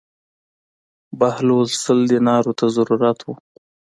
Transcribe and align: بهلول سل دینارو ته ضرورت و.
بهلول 1.19 1.67
سل 1.83 1.99
دینارو 2.11 2.51
ته 2.59 2.65
ضرورت 2.75 3.19
و. 3.23 3.27